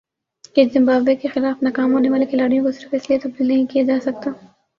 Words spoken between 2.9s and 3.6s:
اس لیے تبدیل